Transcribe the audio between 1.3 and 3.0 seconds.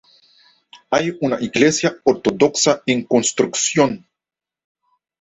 iglesia ortodoxa